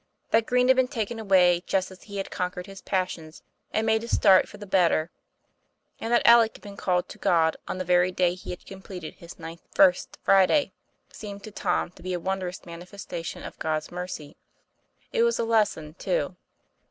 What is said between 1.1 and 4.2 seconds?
away just as he had conquered his passions and made a